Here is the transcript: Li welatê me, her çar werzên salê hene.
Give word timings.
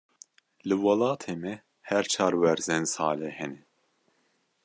Li 0.67 0.75
welatê 0.85 1.33
me, 1.43 1.53
her 1.89 2.03
çar 2.13 2.33
werzên 2.41 2.83
salê 2.93 3.29
hene. 3.37 3.61